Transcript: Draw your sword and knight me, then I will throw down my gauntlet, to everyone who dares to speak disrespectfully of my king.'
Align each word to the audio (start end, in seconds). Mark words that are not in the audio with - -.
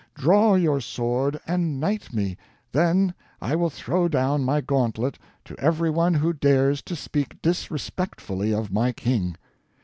Draw 0.15 0.55
your 0.55 0.81
sword 0.81 1.39
and 1.45 1.79
knight 1.79 2.11
me, 2.11 2.35
then 2.71 3.13
I 3.39 3.55
will 3.55 3.69
throw 3.69 4.07
down 4.07 4.43
my 4.43 4.59
gauntlet, 4.59 5.19
to 5.45 5.55
everyone 5.59 6.15
who 6.15 6.33
dares 6.33 6.81
to 6.85 6.95
speak 6.95 7.39
disrespectfully 7.43 8.51
of 8.51 8.71
my 8.71 8.93
king.' 8.93 9.37